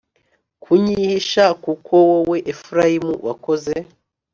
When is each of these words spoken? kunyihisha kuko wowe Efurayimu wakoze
kunyihisha 0.63 1.43
kuko 1.63 1.93
wowe 2.09 2.37
Efurayimu 2.51 3.13
wakoze 3.27 3.73